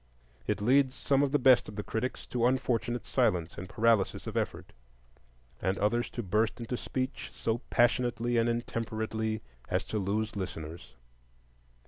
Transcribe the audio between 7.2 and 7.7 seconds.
so